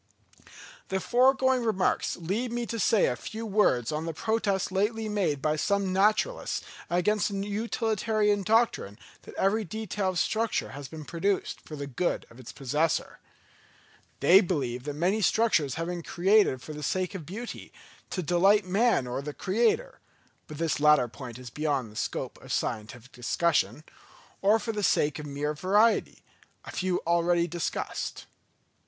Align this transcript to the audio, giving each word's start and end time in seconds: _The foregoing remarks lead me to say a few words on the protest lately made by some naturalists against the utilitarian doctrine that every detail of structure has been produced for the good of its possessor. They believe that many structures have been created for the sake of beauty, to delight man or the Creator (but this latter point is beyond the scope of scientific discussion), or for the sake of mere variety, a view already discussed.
_The 0.87 0.99
foregoing 0.99 1.63
remarks 1.63 2.17
lead 2.17 2.51
me 2.51 2.65
to 2.65 2.79
say 2.79 3.05
a 3.05 3.15
few 3.15 3.45
words 3.45 3.91
on 3.91 4.05
the 4.07 4.15
protest 4.15 4.71
lately 4.71 5.07
made 5.07 5.43
by 5.43 5.55
some 5.57 5.93
naturalists 5.93 6.63
against 6.89 7.29
the 7.29 7.45
utilitarian 7.47 8.41
doctrine 8.41 8.97
that 9.21 9.35
every 9.35 9.63
detail 9.63 10.09
of 10.09 10.17
structure 10.17 10.69
has 10.69 10.87
been 10.87 11.05
produced 11.05 11.61
for 11.61 11.75
the 11.75 11.85
good 11.85 12.25
of 12.31 12.39
its 12.39 12.51
possessor. 12.51 13.19
They 14.21 14.41
believe 14.41 14.85
that 14.85 14.95
many 14.95 15.21
structures 15.21 15.75
have 15.75 15.85
been 15.85 16.01
created 16.01 16.63
for 16.63 16.73
the 16.73 16.81
sake 16.81 17.13
of 17.13 17.23
beauty, 17.27 17.71
to 18.09 18.23
delight 18.23 18.65
man 18.65 19.05
or 19.05 19.21
the 19.21 19.35
Creator 19.35 19.99
(but 20.47 20.57
this 20.57 20.79
latter 20.79 21.07
point 21.09 21.37
is 21.37 21.51
beyond 21.51 21.91
the 21.91 21.95
scope 21.95 22.41
of 22.43 22.51
scientific 22.51 23.11
discussion), 23.11 23.83
or 24.41 24.57
for 24.57 24.71
the 24.71 24.81
sake 24.81 25.19
of 25.19 25.27
mere 25.27 25.53
variety, 25.53 26.23
a 26.65 26.71
view 26.71 27.01
already 27.05 27.45
discussed. 27.47 28.25